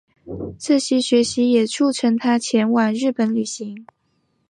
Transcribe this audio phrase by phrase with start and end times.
[0.57, 3.85] 这些学习也促成他前往日本旅行。